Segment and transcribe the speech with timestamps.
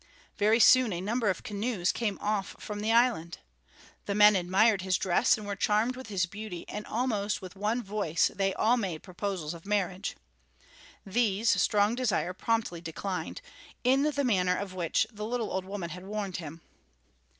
[0.35, 3.37] Very soon a number of canoes came off from the island.
[4.07, 7.83] The men admired his dress and were charmed with his beauty and almost with one
[7.83, 10.17] voice they all made proposals of marriage.
[11.05, 13.41] These Strong Desire promptly declined,
[13.83, 16.61] in the manner of which the little old woman had warned him.